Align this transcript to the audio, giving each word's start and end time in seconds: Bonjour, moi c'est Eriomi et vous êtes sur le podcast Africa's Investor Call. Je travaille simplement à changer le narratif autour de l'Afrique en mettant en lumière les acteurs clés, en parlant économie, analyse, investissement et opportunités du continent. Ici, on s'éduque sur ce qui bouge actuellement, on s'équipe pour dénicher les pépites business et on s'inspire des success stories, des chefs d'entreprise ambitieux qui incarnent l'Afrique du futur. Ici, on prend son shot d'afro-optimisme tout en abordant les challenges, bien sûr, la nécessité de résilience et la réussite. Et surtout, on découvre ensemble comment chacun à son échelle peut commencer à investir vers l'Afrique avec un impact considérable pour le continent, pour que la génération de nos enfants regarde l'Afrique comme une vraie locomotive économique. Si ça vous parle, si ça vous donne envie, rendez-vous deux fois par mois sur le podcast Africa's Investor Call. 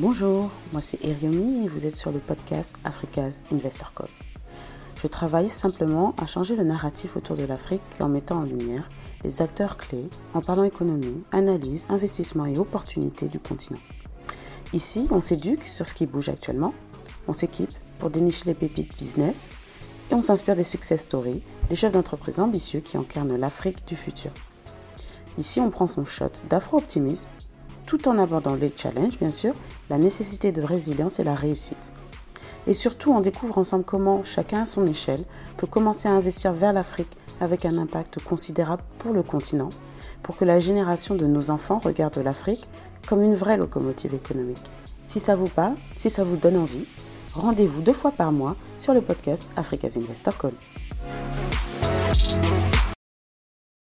Bonjour, 0.00 0.48
moi 0.72 0.80
c'est 0.80 1.04
Eriomi 1.04 1.66
et 1.66 1.68
vous 1.68 1.84
êtes 1.84 1.94
sur 1.94 2.10
le 2.10 2.20
podcast 2.20 2.74
Africa's 2.84 3.42
Investor 3.52 3.92
Call. 3.92 4.08
Je 5.02 5.06
travaille 5.06 5.50
simplement 5.50 6.14
à 6.16 6.26
changer 6.26 6.56
le 6.56 6.64
narratif 6.64 7.18
autour 7.18 7.36
de 7.36 7.44
l'Afrique 7.44 7.82
en 8.00 8.08
mettant 8.08 8.38
en 8.38 8.44
lumière 8.44 8.88
les 9.24 9.42
acteurs 9.42 9.76
clés, 9.76 10.08
en 10.32 10.40
parlant 10.40 10.64
économie, 10.64 11.22
analyse, 11.32 11.84
investissement 11.90 12.46
et 12.46 12.56
opportunités 12.56 13.28
du 13.28 13.38
continent. 13.38 13.78
Ici, 14.72 15.06
on 15.10 15.20
s'éduque 15.20 15.64
sur 15.64 15.86
ce 15.86 15.92
qui 15.92 16.06
bouge 16.06 16.30
actuellement, 16.30 16.72
on 17.28 17.34
s'équipe 17.34 17.76
pour 17.98 18.08
dénicher 18.08 18.46
les 18.46 18.54
pépites 18.54 18.96
business 18.96 19.50
et 20.10 20.14
on 20.14 20.22
s'inspire 20.22 20.56
des 20.56 20.64
success 20.64 21.02
stories, 21.02 21.42
des 21.68 21.76
chefs 21.76 21.92
d'entreprise 21.92 22.40
ambitieux 22.40 22.80
qui 22.80 22.96
incarnent 22.96 23.36
l'Afrique 23.36 23.86
du 23.86 23.96
futur. 23.96 24.30
Ici, 25.36 25.60
on 25.60 25.68
prend 25.68 25.86
son 25.86 26.06
shot 26.06 26.32
d'afro-optimisme 26.48 27.28
tout 27.90 28.06
en 28.06 28.18
abordant 28.18 28.54
les 28.54 28.72
challenges, 28.76 29.18
bien 29.18 29.32
sûr, 29.32 29.52
la 29.88 29.98
nécessité 29.98 30.52
de 30.52 30.62
résilience 30.62 31.18
et 31.18 31.24
la 31.24 31.34
réussite. 31.34 31.90
Et 32.68 32.72
surtout, 32.72 33.10
on 33.10 33.20
découvre 33.20 33.58
ensemble 33.58 33.82
comment 33.82 34.22
chacun 34.22 34.62
à 34.62 34.66
son 34.66 34.86
échelle 34.86 35.24
peut 35.56 35.66
commencer 35.66 36.06
à 36.06 36.12
investir 36.12 36.52
vers 36.52 36.72
l'Afrique 36.72 37.10
avec 37.40 37.64
un 37.64 37.76
impact 37.78 38.22
considérable 38.22 38.84
pour 38.98 39.12
le 39.12 39.24
continent, 39.24 39.70
pour 40.22 40.36
que 40.36 40.44
la 40.44 40.60
génération 40.60 41.16
de 41.16 41.26
nos 41.26 41.50
enfants 41.50 41.80
regarde 41.84 42.16
l'Afrique 42.18 42.68
comme 43.08 43.22
une 43.22 43.34
vraie 43.34 43.56
locomotive 43.56 44.14
économique. 44.14 44.70
Si 45.06 45.18
ça 45.18 45.34
vous 45.34 45.48
parle, 45.48 45.74
si 45.96 46.10
ça 46.10 46.22
vous 46.22 46.36
donne 46.36 46.58
envie, 46.58 46.86
rendez-vous 47.34 47.80
deux 47.80 47.92
fois 47.92 48.12
par 48.12 48.30
mois 48.30 48.54
sur 48.78 48.94
le 48.94 49.00
podcast 49.00 49.42
Africa's 49.56 49.96
Investor 49.96 50.38
Call. 50.38 50.52